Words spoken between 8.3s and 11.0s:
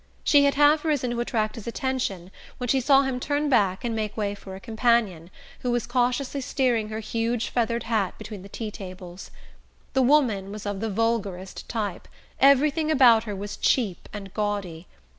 the tea tables. The woman was of the